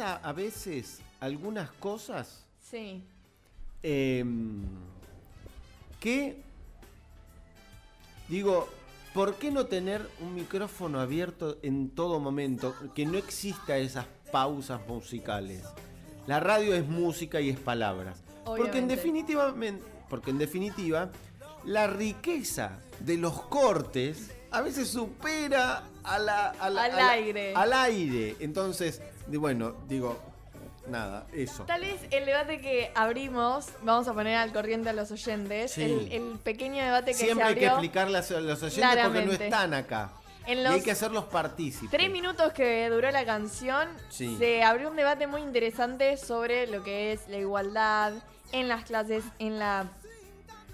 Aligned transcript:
pasa 0.00 0.20
a 0.22 0.32
veces 0.32 1.00
algunas 1.20 1.70
cosas 1.72 2.42
Sí. 2.70 3.02
em, 3.82 4.62
que 6.00 6.40
digo, 8.28 8.68
¿por 9.12 9.34
qué 9.34 9.50
no 9.50 9.66
tener 9.66 10.08
un 10.20 10.34
micrófono 10.34 11.00
abierto 11.00 11.58
en 11.62 11.90
todo 11.90 12.18
momento? 12.20 12.74
Que 12.94 13.04
no 13.04 13.18
exista 13.18 13.76
esas 13.76 14.06
pausas 14.32 14.80
musicales. 14.88 15.64
La 16.26 16.40
radio 16.40 16.74
es 16.74 16.86
música 16.86 17.40
y 17.42 17.50
es 17.50 17.58
palabras. 17.58 18.22
Porque 18.46 18.78
en 18.78 18.88
definitiva, 18.88 19.54
porque 20.08 20.30
en 20.30 20.38
definitiva, 20.38 21.10
la 21.64 21.86
riqueza 21.88 22.78
de 23.00 23.18
los 23.18 23.42
cortes 23.42 24.30
a 24.50 24.62
veces 24.62 24.88
supera 24.88 25.84
a 26.02 26.18
la, 26.18 26.50
a 26.50 26.70
la- 26.70 26.84
Al 26.84 26.92
a 26.92 26.96
la- 26.96 27.10
aire. 27.10 27.54
Al 27.54 27.72
aire. 27.72 28.36
Entonces, 28.40 29.00
di- 29.30 29.36
bueno, 29.38 29.74
digo, 29.88 30.18
nada, 30.88 31.26
eso. 31.32 31.64
Tal 31.64 31.82
vez 31.82 32.00
el 32.10 32.26
debate 32.26 32.60
que 32.60 32.90
abrimos, 32.94 33.68
vamos 33.82 34.08
a 34.08 34.12
poner 34.14 34.36
al 34.36 34.52
corriente 34.52 34.88
a 34.90 34.92
los 34.92 35.10
oyentes, 35.10 35.72
Sí. 35.72 35.82
el, 35.82 36.12
el 36.12 36.38
pequeño 36.38 36.82
debate 36.82 37.12
que 37.12 37.16
Siempre 37.18 37.44
se 37.46 37.48
hay 37.52 37.54
que 37.58 37.66
explicarle 37.66 38.18
a 38.18 38.20
los 38.40 38.62
oyentes 38.62 39.04
porque 39.04 39.26
no 39.26 39.32
están 39.32 39.74
acá. 39.74 40.12
En 40.46 40.58
Y 40.60 40.66
hay 40.66 40.82
que 40.82 40.90
hacerlos 40.90 41.26
partícipes. 41.26 41.90
Tres 41.90 42.10
minutos 42.10 42.52
que 42.52 42.88
duró 42.88 43.10
la 43.10 43.24
canción, 43.24 43.88
Sí. 44.08 44.36
se 44.38 44.62
abrió 44.64 44.90
un 44.90 44.96
debate 44.96 45.26
muy 45.26 45.42
interesante 45.42 46.16
sobre 46.16 46.66
lo 46.66 46.82
que 46.82 47.12
es 47.12 47.28
la 47.28 47.36
igualdad 47.36 48.14
en 48.52 48.66
las 48.68 48.84
clases, 48.84 49.22
en 49.38 49.58
la, 49.58 49.86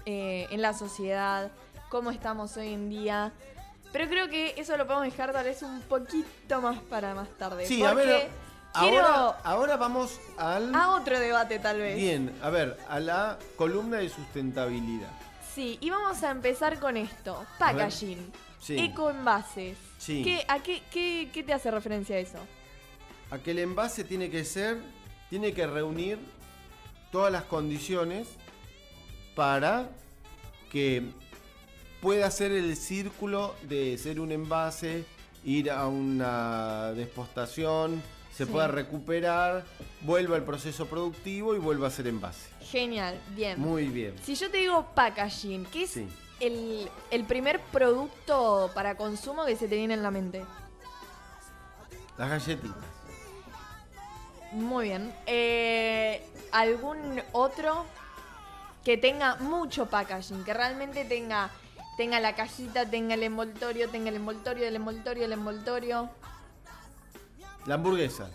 eh, 0.05 0.47
en 0.51 0.61
la 0.61 0.73
sociedad, 0.73 1.51
cómo 1.89 2.11
estamos 2.11 2.55
hoy 2.57 2.73
en 2.73 2.89
día. 2.89 3.33
Pero 3.91 4.09
creo 4.09 4.29
que 4.29 4.53
eso 4.57 4.77
lo 4.77 4.85
podemos 4.87 5.05
dejar 5.05 5.31
tal 5.33 5.45
vez 5.45 5.61
un 5.61 5.81
poquito 5.81 6.61
más 6.61 6.79
para 6.89 7.13
más 7.13 7.29
tarde. 7.37 7.65
Sí, 7.65 7.83
a 7.83 7.89
porque 7.91 8.05
ver, 8.05 8.29
quiero 8.79 9.05
ahora, 9.05 9.39
ahora 9.43 9.77
vamos 9.77 10.19
al... 10.37 10.73
a 10.73 10.91
otro 10.91 11.19
debate 11.19 11.59
tal 11.59 11.79
vez. 11.79 11.95
Bien, 11.95 12.33
a 12.41 12.49
ver, 12.49 12.77
a 12.89 12.99
la 12.99 13.37
columna 13.55 13.97
de 13.97 14.09
sustentabilidad. 14.09 15.11
Sí, 15.53 15.77
y 15.81 15.89
vamos 15.89 16.21
a 16.23 16.31
empezar 16.31 16.79
con 16.79 16.97
esto. 16.97 17.45
Packaging. 17.57 18.31
Sí. 18.59 18.77
Ecoenvases. 18.77 19.77
Sí. 19.97 20.23
¿Qué, 20.23 20.45
¿A 20.47 20.59
qué, 20.59 20.83
qué, 20.91 21.29
qué 21.33 21.43
te 21.43 21.53
hace 21.53 21.71
referencia 21.71 22.15
a 22.15 22.19
eso? 22.19 22.39
A 23.31 23.39
que 23.39 23.51
el 23.51 23.59
envase 23.59 24.03
tiene 24.03 24.29
que 24.29 24.45
ser, 24.45 24.79
tiene 25.29 25.53
que 25.53 25.65
reunir 25.65 26.19
todas 27.11 27.31
las 27.31 27.43
condiciones 27.43 28.27
para 29.35 29.89
que 30.71 31.03
pueda 32.01 32.29
ser 32.31 32.51
el 32.51 32.75
círculo 32.75 33.55
de 33.63 33.97
ser 33.97 34.19
un 34.19 34.31
envase, 34.31 35.05
ir 35.43 35.71
a 35.71 35.87
una 35.87 36.91
despostación, 36.93 38.01
se 38.37 38.45
Sí. 38.45 38.51
pueda 38.51 38.67
recuperar, 38.67 39.65
vuelva 40.01 40.35
al 40.35 40.43
proceso 40.43 40.85
productivo 40.85 41.55
y 41.55 41.57
vuelva 41.59 41.87
a 41.87 41.89
ser 41.91 42.05
envase. 42.07 42.49
Genial, 42.61 43.19
bien. 43.29 43.59
Muy 43.59 43.87
bien. 43.87 44.13
Si 44.23 44.35
yo 44.35 44.51
te 44.51 44.57
digo 44.57 44.85
packaging, 44.93 45.65
¿qué 45.65 45.83
es 45.83 45.89
Sí. 45.91 46.07
el, 46.39 46.87
el 47.09 47.23
primer 47.23 47.59
producto 47.59 48.69
para 48.75 48.95
consumo 48.95 49.43
que 49.45 49.55
se 49.55 49.67
te 49.67 49.75
viene 49.75 49.95
en 49.95 50.03
la 50.03 50.11
mente? 50.11 50.45
Las 52.17 52.29
galletitas. 52.29 52.75
Muy 54.51 54.85
bien. 54.89 55.13
Eh, 55.25 56.23
¿Algún 56.51 57.21
otro 57.31 57.85
que 58.85 58.97
tenga 58.97 59.35
mucho 59.37 59.87
packaging? 59.87 60.43
Que 60.43 60.53
realmente 60.53 61.05
tenga, 61.05 61.49
tenga 61.97 62.19
la 62.19 62.35
cajita, 62.35 62.87
tenga 62.89 63.15
el 63.15 63.23
envoltorio, 63.23 63.89
tenga 63.89 64.09
el 64.09 64.15
envoltorio, 64.15 64.67
el 64.67 64.75
envoltorio, 64.75 65.25
el 65.25 65.33
envoltorio. 65.33 66.09
La 67.67 67.75
hamburguesa. 67.75 68.29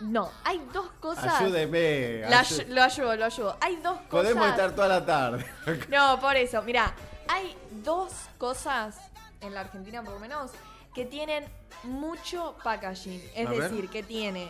No, 0.00 0.30
hay 0.44 0.58
dos 0.72 0.90
cosas. 1.00 1.40
Ayúdeme. 1.40 2.20
La 2.28 2.40
ayú- 2.42 2.60
ayu- 2.64 2.66
lo 2.68 2.82
ayudo, 2.82 3.16
lo 3.16 3.24
ayudo. 3.26 3.56
Hay 3.60 3.76
dos 3.76 3.96
cosas. 3.96 4.08
Podemos 4.10 4.48
estar 4.48 4.72
toda 4.74 4.88
la 4.88 5.04
tarde. 5.06 5.44
No, 5.88 6.18
por 6.20 6.36
eso, 6.36 6.62
mira, 6.62 6.94
hay 7.28 7.56
dos 7.82 8.12
cosas 8.38 8.96
en 9.40 9.54
la 9.54 9.60
Argentina 9.60 10.02
por 10.02 10.14
lo 10.14 10.20
menos 10.20 10.50
que 10.94 11.04
tienen 11.04 11.44
mucho 11.84 12.56
packaging. 12.62 13.22
Es 13.34 13.46
A 13.46 13.50
ver. 13.50 13.62
decir, 13.70 13.88
que 13.88 14.02
tiene 14.02 14.48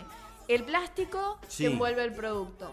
el 0.49 0.65
plástico 0.65 1.39
Sí. 1.49 1.65
que 1.65 1.73
envuelve 1.73 2.05
el 2.05 2.13
producto, 2.13 2.73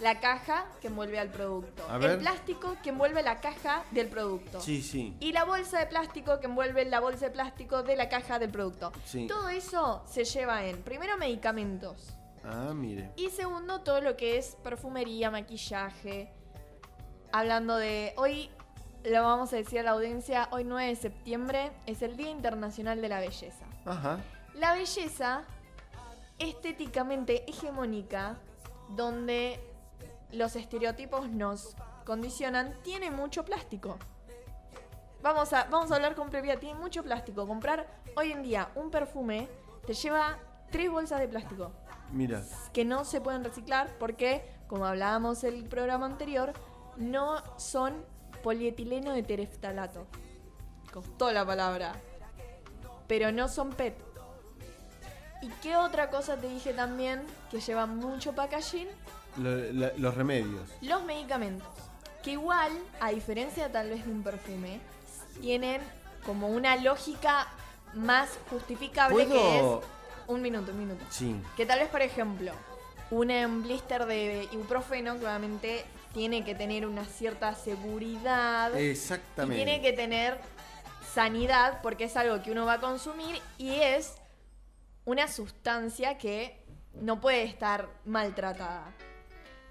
la 0.00 0.20
caja 0.20 0.66
que 0.80 0.88
envuelve 0.88 1.18
al 1.18 1.28
producto, 1.28 1.84
A 1.88 1.96
el 1.96 2.18
plástico 2.18 2.76
que 2.82 2.90
envuelve 2.90 3.22
la 3.22 3.40
caja 3.40 3.84
del 3.90 4.08
producto. 4.08 4.60
sí, 4.60 4.82
sí. 4.82 5.16
Y 5.20 5.32
la 5.32 5.44
bolsa 5.44 5.78
de 5.78 5.86
plástico 5.86 6.40
que 6.40 6.46
envuelve 6.46 6.84
la 6.86 7.00
bolsa 7.00 7.26
de 7.26 7.30
plástico 7.32 7.82
de 7.82 7.96
la 7.96 8.08
caja 8.08 8.38
del 8.38 8.50
producto. 8.50 8.92
Sí. 9.04 9.26
Todo 9.26 9.48
eso 9.48 10.02
se 10.06 10.24
lleva 10.24 10.64
en, 10.64 10.82
primero, 10.82 11.16
medicamentos. 11.18 12.14
Ah, 12.44 12.72
mire. 12.74 13.10
Y 13.16 13.28
segundo, 13.30 13.80
todo 13.80 14.00
lo 14.00 14.16
que 14.16 14.38
es 14.38 14.56
perfumería, 14.62 15.30
maquillaje. 15.30 16.32
Hablando 17.32 17.76
de. 17.76 18.14
Hoy 18.16 18.50
lo 19.04 19.22
vamos 19.22 19.52
a 19.52 19.56
decir 19.56 19.80
a 19.80 19.82
la 19.82 19.90
audiencia: 19.90 20.48
hoy 20.50 20.64
9 20.64 20.88
de 20.88 20.96
septiembre 20.96 21.70
es 21.86 22.00
el 22.02 22.16
Día 22.16 22.30
Internacional 22.30 23.02
de 23.02 23.08
la 23.08 23.20
Belleza. 23.20 23.66
Ajá. 23.84 24.18
La 24.54 24.72
belleza 24.74 25.44
estéticamente 26.38 27.44
hegemónica, 27.48 28.38
donde 28.96 29.60
los 30.32 30.56
estereotipos 30.56 31.28
nos 31.28 31.76
condicionan, 32.04 32.74
tiene 32.82 33.10
mucho 33.10 33.44
plástico. 33.44 33.98
Vamos 35.22 35.52
a, 35.52 35.64
vamos 35.64 35.90
a 35.92 35.96
hablar 35.96 36.14
con 36.14 36.30
previa, 36.30 36.58
tiene 36.58 36.78
mucho 36.78 37.02
plástico. 37.02 37.46
Comprar 37.46 37.86
hoy 38.16 38.32
en 38.32 38.42
día 38.42 38.70
un 38.74 38.90
perfume 38.90 39.48
te 39.86 39.94
lleva 39.94 40.38
tres 40.70 40.90
bolsas 40.90 41.20
de 41.20 41.28
plástico 41.28 41.72
Mira. 42.12 42.42
que 42.72 42.84
no 42.84 43.04
se 43.04 43.20
pueden 43.20 43.44
reciclar 43.44 43.90
porque, 43.98 44.42
como 44.66 44.86
hablábamos 44.86 45.44
el 45.44 45.64
programa 45.64 46.06
anterior, 46.06 46.52
no 46.96 47.42
son 47.58 48.04
polietileno 48.42 49.12
de 49.12 49.22
tereftalato. 49.22 50.06
Costó 50.92 51.32
la 51.32 51.44
palabra. 51.44 51.92
Pero 53.06 53.32
no 53.32 53.48
son 53.48 53.70
PET. 53.70 53.94
¿Y 55.42 55.48
qué 55.62 55.76
otra 55.76 56.10
cosa 56.10 56.36
te 56.36 56.48
dije 56.48 56.72
también 56.72 57.22
que 57.50 57.60
lleva 57.60 57.86
mucho 57.86 58.34
packaging? 58.34 58.88
Lo- 59.36 59.72
la- 59.72 59.92
los 59.96 60.14
remedios. 60.14 60.68
Los 60.80 61.04
medicamentos. 61.04 61.68
Que 62.22 62.32
igual, 62.32 62.72
a 63.00 63.10
diferencia 63.10 63.70
tal 63.72 63.90
vez 63.90 64.04
de 64.04 64.12
un 64.12 64.22
perfume, 64.22 64.80
tienen 65.40 65.80
como 66.26 66.48
una 66.48 66.76
lógica 66.76 67.46
más 67.94 68.38
justificable 68.50 69.26
que 69.26 69.58
es... 69.58 69.64
Un 70.26 70.42
minuto, 70.42 70.70
un 70.72 70.78
minuto. 70.78 71.04
Sí. 71.10 71.34
Que 71.56 71.66
tal 71.66 71.80
vez, 71.80 71.88
por 71.88 72.02
ejemplo, 72.02 72.52
un 73.10 73.62
blister 73.64 74.06
de 74.06 74.48
ibuprofeno 74.52 75.16
claramente 75.16 75.84
tiene 76.12 76.44
que 76.44 76.54
tener 76.54 76.86
una 76.86 77.04
cierta 77.04 77.54
seguridad 77.54 78.72
y 78.78 78.90
Exactamente. 78.90 79.56
tiene 79.64 79.80
que 79.82 79.92
tener 79.92 80.38
sanidad 81.14 81.80
porque 81.82 82.04
es 82.04 82.16
algo 82.16 82.42
que 82.42 82.52
uno 82.52 82.64
va 82.66 82.74
a 82.74 82.80
consumir 82.80 83.40
y 83.58 83.74
es 83.80 84.14
una 85.04 85.26
sustancia 85.26 86.18
que 86.18 86.62
no 86.94 87.20
puede 87.20 87.42
estar 87.44 87.88
maltratada. 88.04 88.92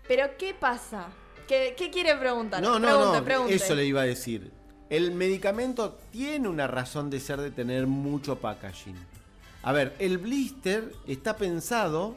Pero 0.10 0.36
¿qué 0.40 0.54
pasa? 0.56 1.06
¿Qué, 1.48 1.76
qué 1.78 1.90
quiere 1.92 2.16
preguntar? 2.16 2.62
No, 2.64 2.80
no, 2.80 2.88
Pregunte, 2.88 3.18
no. 3.20 3.24
pregunte. 3.24 3.54
Eso 3.56 3.76
le 3.76 3.86
iba 3.86 4.02
a 4.02 4.06
decir. 4.06 4.52
El 4.90 5.12
medicamento 5.12 6.00
tiene 6.12 6.50
una 6.50 6.66
razón 6.66 7.12
de 7.12 7.20
ser 7.20 7.40
de 7.40 7.52
tener 7.52 7.86
mucho 7.86 8.40
packaging. 8.40 8.96
A 9.62 9.72
ver, 9.72 9.96
el 10.00 10.18
blister 10.18 10.92
está 11.08 11.38
pensado 11.38 12.16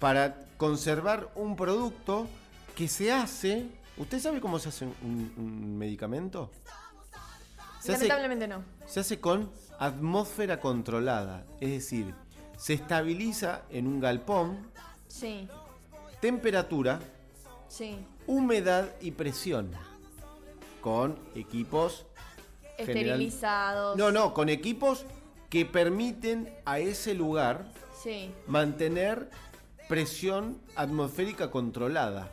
para 0.00 0.34
conservar 0.56 1.28
un 1.36 1.54
producto 1.54 2.26
que 2.74 2.88
se 2.88 3.12
hace. 3.12 3.68
¿Usted 3.96 4.18
sabe 4.18 4.40
cómo 4.40 4.58
se 4.58 4.70
hace 4.70 4.84
un, 4.84 5.32
un 5.36 5.78
medicamento? 5.78 6.50
Se 7.80 7.92
hace, 7.92 8.08
Lamentablemente 8.08 8.48
no. 8.48 8.64
se 8.84 8.98
hace 8.98 9.20
con 9.20 9.48
atmósfera 9.78 10.58
controlada. 10.58 11.44
Es 11.60 11.70
decir, 11.70 12.12
se 12.56 12.74
estabiliza 12.74 13.62
en 13.70 13.86
un 13.86 14.00
galpón, 14.00 14.66
Sí, 15.06 15.48
temperatura, 16.20 16.98
sí. 17.68 17.98
humedad 18.26 18.88
y 19.00 19.10
presión. 19.12 19.70
Con 20.80 21.18
equipos. 21.34 22.04
general- 22.76 23.06
Esterilizados. 23.20 23.96
No, 23.96 24.12
no, 24.12 24.32
con 24.32 24.48
equipos 24.48 25.04
que 25.50 25.64
permiten 25.66 26.54
a 26.64 26.78
ese 26.78 27.14
lugar 27.14 27.66
Sí, 28.00 28.30
mantener 28.46 29.28
presión 29.88 30.60
atmosférica 30.76 31.50
controlada. 31.50 32.28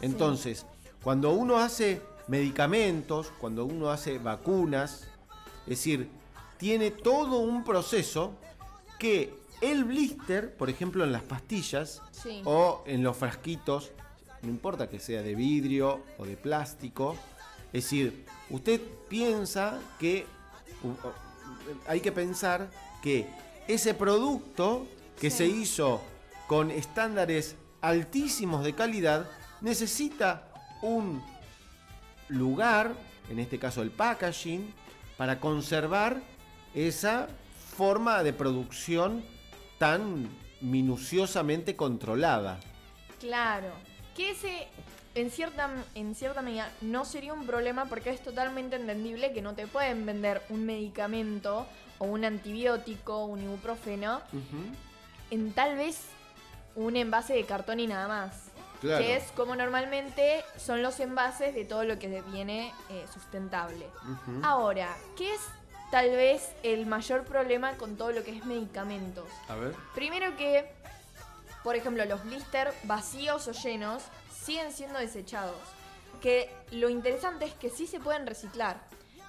Entonces, 0.00 0.64
cuando 1.02 1.32
uno 1.32 1.58
hace 1.58 2.00
medicamentos, 2.28 3.32
cuando 3.40 3.64
uno 3.64 3.90
hace 3.90 4.18
vacunas, 4.18 5.08
es 5.62 5.70
decir, 5.70 6.08
tiene 6.58 6.92
todo 6.92 7.38
un 7.40 7.64
proceso 7.64 8.34
que 9.00 9.34
el 9.60 9.82
blister, 9.84 10.54
por 10.56 10.70
ejemplo 10.70 11.02
en 11.02 11.10
las 11.10 11.22
pastillas 11.22 12.00
Sí. 12.12 12.42
o 12.44 12.84
en 12.86 13.02
los 13.02 13.16
frasquitos, 13.16 13.90
no 14.44 14.50
importa 14.50 14.88
que 14.88 14.98
sea 14.98 15.22
de 15.22 15.34
vidrio 15.34 16.02
o 16.18 16.24
de 16.24 16.36
plástico, 16.36 17.16
es 17.72 17.84
decir, 17.84 18.24
usted 18.50 18.80
piensa 19.08 19.80
que 19.98 20.26
hay 21.86 22.00
que 22.00 22.12
pensar 22.12 22.68
que 23.02 23.26
ese 23.66 23.94
producto 23.94 24.86
que 25.20 25.30
Sí. 25.30 25.38
se 25.38 25.46
hizo 25.46 26.02
con 26.46 26.70
estándares 26.70 27.56
altísimos 27.80 28.64
de 28.64 28.74
calidad, 28.74 29.26
necesita 29.60 30.48
un 30.82 31.22
lugar, 32.28 32.94
en 33.30 33.38
este 33.38 33.58
caso 33.58 33.82
el 33.82 33.90
packaging, 33.90 34.72
para 35.16 35.40
conservar 35.40 36.20
esa 36.74 37.28
forma 37.76 38.22
de 38.22 38.32
producción 38.32 39.24
tan 39.78 40.28
minuciosamente 40.60 41.76
controlada. 41.76 42.60
Claro, 43.20 43.72
que 44.14 44.30
ese 44.30 44.68
en 45.14 45.30
cierta, 45.30 45.70
en 45.94 46.14
cierta 46.14 46.42
medida 46.42 46.70
no 46.80 47.04
sería 47.04 47.32
un 47.32 47.46
problema 47.46 47.84
porque 47.86 48.10
es 48.10 48.22
totalmente 48.22 48.76
entendible 48.76 49.32
que 49.32 49.42
no 49.42 49.54
te 49.54 49.66
pueden 49.66 50.06
vender 50.06 50.42
un 50.48 50.66
medicamento 50.66 51.66
o 51.98 52.06
un 52.06 52.24
antibiótico, 52.24 53.24
un 53.24 53.42
ibuprofeno, 53.42 54.20
en 55.30 55.52
tal 55.52 55.76
vez 55.76 56.00
un 56.74 56.96
envase 56.96 57.34
de 57.34 57.44
cartón 57.44 57.80
y 57.80 57.86
nada 57.86 58.08
más. 58.08 58.50
Que 58.80 59.16
es 59.16 59.30
como 59.32 59.56
normalmente 59.56 60.44
son 60.58 60.82
los 60.82 61.00
envases 61.00 61.54
de 61.54 61.64
todo 61.64 61.84
lo 61.84 61.98
que 61.98 62.22
viene 62.32 62.72
eh, 62.90 63.06
sustentable. 63.12 63.86
Ahora, 64.42 64.94
¿qué 65.16 65.32
es 65.32 65.40
tal 65.90 66.10
vez 66.10 66.50
el 66.62 66.84
mayor 66.84 67.24
problema 67.24 67.72
con 67.78 67.96
todo 67.96 68.10
lo 68.10 68.22
que 68.24 68.36
es 68.36 68.44
medicamentos? 68.44 69.28
A 69.48 69.54
ver. 69.54 69.74
Primero 69.94 70.36
que, 70.36 70.70
por 71.64 71.74
ejemplo, 71.74 72.04
los 72.04 72.22
blister 72.22 72.72
vacíos 72.84 73.48
o 73.48 73.52
llenos 73.52 74.04
siguen 74.30 74.70
siendo 74.70 74.98
desechados. 74.98 75.56
Que 76.20 76.50
lo 76.70 76.90
interesante 76.90 77.46
es 77.46 77.54
que 77.54 77.70
sí 77.70 77.86
se 77.86 77.98
pueden 77.98 78.26
reciclar, 78.26 78.76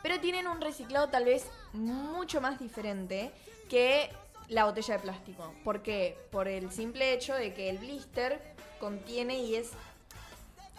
pero 0.04 0.20
tienen 0.20 0.48
un 0.48 0.62
reciclado 0.62 1.08
tal 1.08 1.26
vez 1.26 1.48
mucho 1.74 2.42
más 2.42 2.60
diferente 2.60 3.32
que 3.70 4.10
la 4.50 4.66
botella 4.66 4.96
de 4.96 5.00
plástico. 5.00 5.54
¿Por 5.64 5.82
qué? 5.82 6.18
Por 6.30 6.48
el 6.48 6.72
simple 6.72 7.14
hecho 7.14 7.34
de 7.34 7.54
que 7.54 7.70
el 7.70 7.78
blister 7.80 8.40
contiene 8.80 9.40
y 9.40 9.56
es 9.56 9.72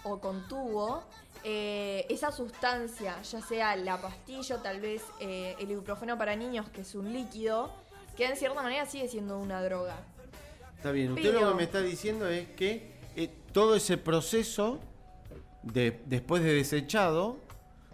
o 0.04 0.20
contuvo 0.20 1.02
eh, 1.42 2.06
esa 2.08 2.30
sustancia, 2.30 3.20
ya 3.22 3.40
sea 3.40 3.76
la 3.76 4.00
pastilla 4.00 4.62
tal 4.62 4.80
vez 4.80 5.02
eh, 5.20 5.56
el 5.58 5.70
ibuprofeno 5.70 6.16
para 6.16 6.36
niños, 6.36 6.68
que 6.68 6.82
es 6.82 6.94
un 6.94 7.12
líquido, 7.12 7.72
que 8.16 8.26
en 8.26 8.36
cierta 8.36 8.62
manera 8.62 8.86
sigue 8.86 9.08
siendo 9.08 9.38
una 9.38 9.62
droga. 9.62 9.96
Está 10.76 10.92
bien, 10.92 11.12
usted 11.12 11.34
lo 11.34 11.50
que 11.50 11.54
me 11.54 11.62
está 11.64 11.80
diciendo 11.80 12.28
es 12.28 12.48
que 12.48 12.92
eh, 13.16 13.30
todo 13.52 13.74
ese 13.74 13.96
proceso 13.96 14.78
de, 15.62 16.00
después 16.06 16.42
de 16.42 16.54
desechado 16.54 17.38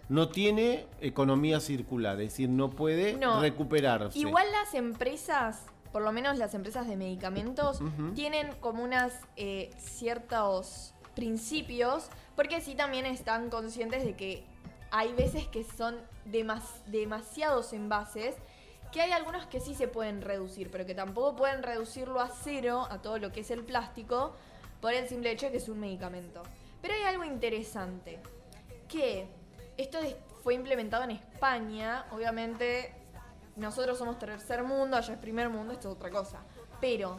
no 0.09 0.29
tiene 0.29 0.85
economía 1.01 1.59
circular, 1.59 2.19
es 2.21 2.31
decir, 2.31 2.49
no 2.49 2.69
puede 2.69 3.17
recuperarse. 3.39 4.19
Igual 4.19 4.45
las 4.51 4.73
empresas, 4.73 5.61
por 5.91 6.01
lo 6.01 6.11
menos 6.11 6.37
las 6.37 6.53
empresas 6.53 6.87
de 6.87 6.97
medicamentos, 6.97 7.79
tienen 8.13 8.49
como 8.59 8.83
unas 8.83 9.13
eh, 9.37 9.71
ciertos 9.77 10.93
principios, 11.15 12.09
porque 12.35 12.61
sí 12.61 12.75
también 12.75 13.05
están 13.05 13.49
conscientes 13.49 14.03
de 14.03 14.15
que 14.15 14.43
hay 14.91 15.13
veces 15.13 15.47
que 15.47 15.63
son 15.63 15.95
demasiados 16.85 17.73
envases, 17.73 18.35
que 18.93 19.01
hay 19.01 19.11
algunos 19.11 19.47
que 19.47 19.59
sí 19.59 19.73
se 19.73 19.87
pueden 19.87 20.21
reducir, 20.21 20.69
pero 20.69 20.85
que 20.85 20.93
tampoco 20.93 21.35
pueden 21.35 21.63
reducirlo 21.63 22.21
a 22.21 22.29
cero, 22.29 22.87
a 22.89 23.01
todo 23.01 23.17
lo 23.17 23.31
que 23.31 23.39
es 23.39 23.49
el 23.49 23.63
plástico, 23.63 24.35
por 24.79 24.93
el 24.93 25.09
simple 25.09 25.31
hecho 25.31 25.47
de 25.47 25.53
que 25.53 25.57
es 25.57 25.67
un 25.67 25.79
medicamento. 25.79 26.43
Pero 26.79 26.93
hay 26.93 27.01
algo 27.01 27.23
interesante, 27.23 28.19
que 28.87 29.27
esto 29.77 29.97
fue 30.43 30.53
implementado 30.53 31.05
en 31.05 31.11
España, 31.11 32.05
obviamente 32.11 32.93
nosotros 33.55 33.97
somos 33.97 34.19
tercer 34.19 34.63
mundo, 34.63 34.95
allá 34.95 35.13
es 35.13 35.19
primer 35.19 35.49
mundo, 35.49 35.73
esto 35.73 35.89
es 35.89 35.95
otra 35.95 36.11
cosa. 36.11 36.41
Pero 36.79 37.17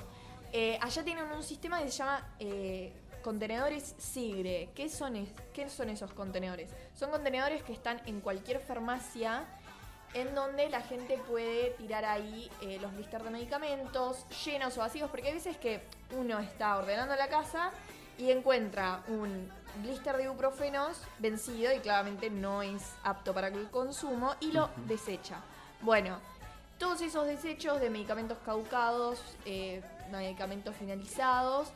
eh, 0.53 0.79
allá 0.81 1.03
tienen 1.03 1.25
un 1.25 1.43
sistema 1.43 1.83
que 1.83 1.91
se 1.91 1.99
llama 1.99 2.37
eh, 2.39 2.93
contenedores 3.21 3.97
Sigre. 3.99 4.71
¿Qué 4.77 4.89
son, 4.89 5.27
¿Qué 5.53 5.69
son 5.69 5.89
esos 5.89 6.13
contenedores? 6.13 6.71
Son 6.95 7.11
contenedores 7.11 7.65
que 7.65 7.73
están 7.73 8.01
en 8.07 8.21
cualquier 8.21 8.61
farmacia 8.61 9.45
en 10.15 10.35
donde 10.35 10.69
la 10.71 10.81
gente 10.81 11.19
puede 11.29 11.71
tirar 11.71 12.05
ahí 12.05 12.51
eh, 12.63 12.79
los 12.81 12.95
blisters 12.95 13.25
de 13.25 13.31
medicamentos 13.31 14.25
llenos 14.45 14.77
o 14.79 14.81
vacíos, 14.81 15.11
porque 15.11 15.29
hay 15.29 15.35
veces 15.35 15.57
que 15.57 15.83
uno 16.17 16.39
está 16.39 16.79
ordenando 16.79 17.17
la 17.17 17.29
casa 17.29 17.73
y 18.17 18.31
encuentra 18.31 19.03
un 19.09 19.51
blister 19.83 20.17
de 20.17 20.25
ibuprofenos 20.25 21.01
vencido 21.19 21.73
y 21.73 21.81
claramente 21.81 22.31
no 22.31 22.63
es 22.63 22.83
apto 23.03 23.35
para 23.35 23.49
el 23.49 23.69
consumo 23.71 24.35
y 24.41 24.53
lo 24.53 24.71
desecha. 24.87 25.41
Bueno, 25.81 26.21
todos 26.79 27.01
esos 27.01 27.27
desechos 27.27 27.81
de 27.81 27.91
medicamentos 27.91 28.39
caducados, 28.45 29.21
eh, 29.45 29.83
medicamentos 30.13 30.77
finalizados, 30.77 31.69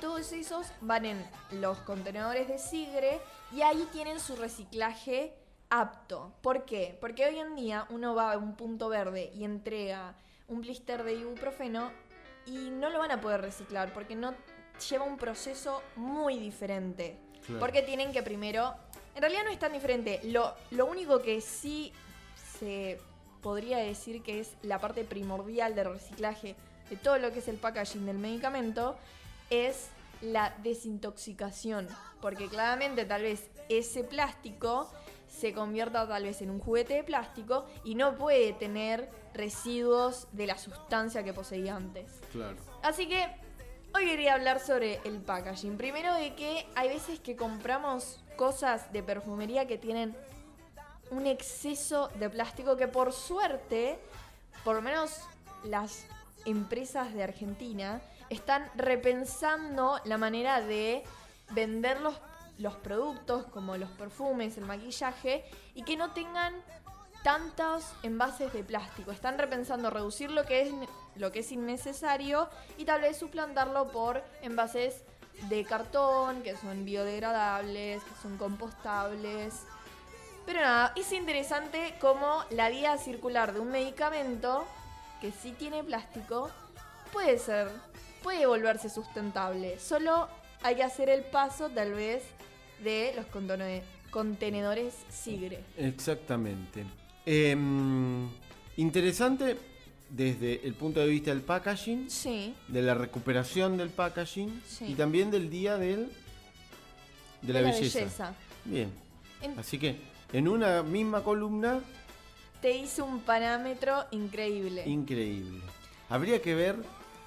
todos 0.00 0.30
esos 0.32 0.68
van 0.80 1.04
en 1.04 1.30
los 1.50 1.78
contenedores 1.78 2.46
de 2.46 2.58
Sigre 2.58 3.20
y 3.52 3.62
ahí 3.62 3.88
tienen 3.92 4.20
su 4.20 4.36
reciclaje 4.36 5.34
apto. 5.70 6.32
¿Por 6.42 6.64
qué? 6.64 6.96
Porque 7.00 7.26
hoy 7.26 7.38
en 7.38 7.54
día 7.54 7.86
uno 7.90 8.14
va 8.14 8.32
a 8.32 8.38
un 8.38 8.56
punto 8.56 8.88
verde 8.88 9.30
y 9.34 9.44
entrega 9.44 10.14
un 10.48 10.60
blister 10.60 11.04
de 11.04 11.14
ibuprofeno 11.14 11.90
y 12.46 12.70
no 12.70 12.90
lo 12.90 12.98
van 12.98 13.10
a 13.10 13.20
poder 13.20 13.42
reciclar 13.42 13.92
porque 13.92 14.16
no 14.16 14.34
lleva 14.88 15.04
un 15.04 15.16
proceso 15.18 15.82
muy 15.96 16.38
diferente. 16.38 17.18
Porque 17.58 17.82
tienen 17.82 18.12
que 18.12 18.22
primero... 18.22 18.74
En 19.14 19.22
realidad 19.22 19.44
no 19.44 19.50
es 19.50 19.58
tan 19.58 19.72
diferente. 19.72 20.20
Lo, 20.24 20.54
lo 20.70 20.86
único 20.86 21.22
que 21.22 21.40
sí 21.40 21.92
se 22.58 23.00
podría 23.42 23.78
decir 23.78 24.22
que 24.22 24.40
es 24.40 24.54
la 24.62 24.78
parte 24.78 25.04
primordial 25.04 25.74
del 25.74 25.92
reciclaje 25.92 26.54
de 26.90 26.96
todo 26.96 27.18
lo 27.18 27.32
que 27.32 27.38
es 27.38 27.48
el 27.48 27.56
packaging 27.56 28.06
del 28.06 28.18
medicamento 28.18 28.96
es 29.50 29.88
la 30.20 30.54
desintoxicación. 30.62 31.88
Porque 32.20 32.48
claramente 32.48 33.04
tal 33.04 33.22
vez 33.22 33.48
ese 33.68 34.04
plástico 34.04 34.90
se 35.28 35.52
convierta 35.52 36.08
tal 36.08 36.24
vez 36.24 36.42
en 36.42 36.50
un 36.50 36.58
juguete 36.58 36.94
de 36.94 37.04
plástico 37.04 37.66
y 37.84 37.94
no 37.94 38.16
puede 38.16 38.52
tener 38.54 39.08
residuos 39.34 40.26
de 40.32 40.46
la 40.46 40.58
sustancia 40.58 41.22
que 41.22 41.32
poseía 41.32 41.76
antes. 41.76 42.20
Claro. 42.32 42.56
Así 42.82 43.08
que 43.08 43.26
hoy 43.94 44.06
quería 44.06 44.34
hablar 44.34 44.60
sobre 44.60 45.00
el 45.04 45.20
packaging. 45.20 45.76
Primero 45.76 46.14
de 46.14 46.34
que 46.34 46.66
hay 46.74 46.88
veces 46.88 47.20
que 47.20 47.36
compramos 47.36 48.20
cosas 48.36 48.92
de 48.92 49.02
perfumería 49.02 49.66
que 49.66 49.78
tienen 49.78 50.16
un 51.10 51.26
exceso 51.26 52.08
de 52.18 52.28
plástico 52.30 52.76
que 52.76 52.88
por 52.88 53.12
suerte, 53.12 53.98
por 54.64 54.76
lo 54.76 54.82
menos 54.82 55.20
las 55.64 56.06
empresas 56.44 57.12
de 57.14 57.22
Argentina, 57.22 58.00
están 58.30 58.70
repensando 58.76 59.98
la 60.04 60.18
manera 60.18 60.60
de 60.60 61.02
venderlos 61.50 62.14
los 62.14 62.20
productos 62.76 63.46
como 63.46 63.76
los 63.76 63.90
perfumes, 63.90 64.58
el 64.58 64.64
maquillaje 64.64 65.44
y 65.74 65.82
que 65.82 65.96
no 65.96 66.12
tengan 66.12 66.54
tantos 67.22 67.84
envases 68.02 68.52
de 68.52 68.62
plástico. 68.62 69.10
Están 69.10 69.38
repensando 69.38 69.90
reducir 69.90 70.30
lo 70.30 70.44
que 70.44 70.62
es 70.62 70.72
lo 71.16 71.32
que 71.32 71.40
es 71.40 71.50
innecesario 71.50 72.48
y 72.76 72.84
tal 72.84 73.00
vez 73.00 73.16
suplantarlo 73.18 73.88
por 73.88 74.22
envases 74.42 75.02
de 75.48 75.64
cartón 75.64 76.42
que 76.42 76.56
son 76.56 76.84
biodegradables, 76.84 78.02
que 78.02 78.22
son 78.22 78.36
compostables. 78.38 79.66
Pero 80.46 80.60
nada, 80.60 80.92
es 80.96 81.12
interesante 81.12 81.94
cómo 82.00 82.44
la 82.50 82.70
vía 82.70 82.96
circular 82.98 83.52
de 83.52 83.60
un 83.60 83.70
medicamento 83.70 84.64
que 85.20 85.32
sí 85.32 85.52
tiene 85.52 85.84
plástico 85.84 86.50
puede 87.12 87.38
ser, 87.38 87.68
puede 88.22 88.46
volverse 88.46 88.88
sustentable. 88.88 89.78
Solo 89.78 90.28
hay 90.62 90.76
que 90.76 90.84
hacer 90.84 91.08
el 91.08 91.24
paso 91.24 91.68
tal 91.68 91.92
vez 91.92 92.22
de 92.82 93.12
los 93.16 93.26
contenedores 94.10 94.94
Sigre. 95.10 95.60
Exactamente. 95.76 96.84
Em, 97.26 98.28
interesante 98.76 99.58
desde 100.08 100.66
el 100.66 100.74
punto 100.74 101.00
de 101.00 101.06
vista 101.06 101.30
del 101.30 101.42
packaging, 101.42 102.10
sí. 102.10 102.54
de 102.68 102.82
la 102.82 102.94
recuperación 102.94 103.76
del 103.76 103.90
packaging 103.90 104.62
y 104.80 104.94
también 104.94 105.30
del 105.30 105.50
día 105.50 105.76
del, 105.76 106.10
de, 107.42 107.52
la, 107.52 107.60
belleza. 107.60 108.34
Bien. 108.64 108.90
Así 109.56 109.78
que 109.78 109.96
en 110.32 110.48
una 110.48 110.82
misma 110.82 111.22
columna... 111.22 111.80
Te 112.62 112.76
hice 112.76 113.02
un 113.02 113.20
parámetro 113.20 114.06
increíble. 114.10 114.84
Increíble. 114.86 115.60
Habría 116.08 116.42
que 116.42 116.54
ver... 116.54 116.76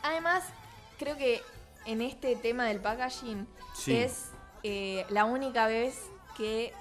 Además, 0.03 0.43
creo 0.97 1.15
que 1.15 1.41
en 1.85 2.01
este 2.01 2.35
tema 2.35 2.65
del 2.65 2.79
packaging 2.79 3.47
es 3.87 4.31
eh, 4.63 5.05
la 5.09 5.25
única 5.25 5.67
vez 5.67 5.99
que 6.37 6.73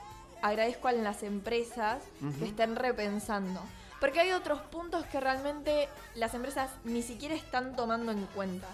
agradezco 0.43 0.89
a 0.89 0.93
las 0.93 1.23
empresas 1.23 2.03
que 2.39 2.47
estén 2.47 2.77
repensando. 2.77 3.61
Porque 4.01 4.21
hay 4.21 4.33
otros 4.33 4.61
puntos 4.63 5.05
que 5.07 5.21
realmente 5.21 5.89
las 6.15 6.33
empresas 6.33 6.71
ni 6.85 7.03
siquiera 7.03 7.35
están 7.35 7.77
tomando 7.77 8.13
en 8.13 8.25
cuenta. 8.27 8.67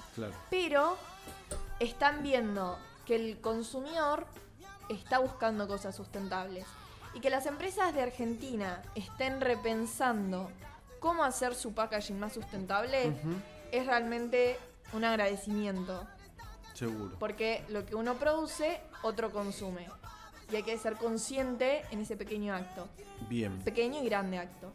Pero 0.50 0.96
están 1.80 2.22
viendo 2.22 2.78
que 3.04 3.16
el 3.16 3.40
consumidor 3.40 4.26
está 4.88 5.18
buscando 5.18 5.66
cosas 5.66 5.96
sustentables. 5.96 6.64
Y 7.14 7.20
que 7.20 7.30
las 7.30 7.46
empresas 7.46 7.94
de 7.94 8.02
Argentina 8.02 8.82
estén 8.94 9.40
repensando 9.40 10.50
cómo 11.00 11.24
hacer 11.24 11.54
su 11.54 11.72
packaging 11.74 12.20
más 12.20 12.34
sustentable 12.34 13.12
es 13.72 13.86
realmente 13.86 14.58
un 14.92 15.04
agradecimiento. 15.04 16.06
Seguro. 16.74 17.16
Porque 17.18 17.64
lo 17.68 17.86
que 17.86 17.94
uno 17.94 18.14
produce, 18.14 18.80
otro 19.06 19.30
consume. 19.30 19.86
Y 20.52 20.56
hay 20.56 20.62
que 20.62 20.78
ser 20.78 20.96
consciente 20.96 21.82
en 21.90 22.00
ese 22.00 22.16
pequeño 22.16 22.54
acto. 22.54 22.88
Bien. 23.28 23.58
Pequeño 23.60 24.02
y 24.02 24.04
grande 24.04 24.38
acto. 24.38 24.64